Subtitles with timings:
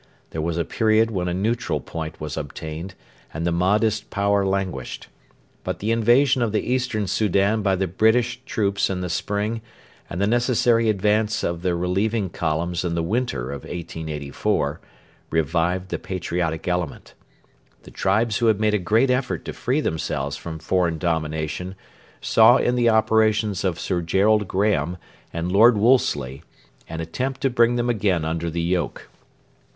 [0.31, 2.95] There was a period when a neutral point was obtained
[3.31, 5.09] and the Mahdist power languished.
[5.63, 9.61] But the invasion of the Eastern Soudan by the British troops in the spring
[10.09, 14.81] and the necessary advance of the relieving columns in the winter of 1884
[15.29, 17.13] revived the patriotic element.
[17.83, 21.75] The tribes who had made a great effort to free themselves from foreign domination
[22.19, 24.97] saw in the operations of Sir Gerald Graham
[25.31, 26.41] and Lord Wolseley
[26.89, 29.07] an attempt to bring them again under the yoke.